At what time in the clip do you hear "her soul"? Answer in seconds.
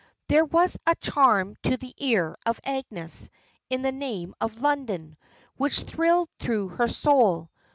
6.69-7.51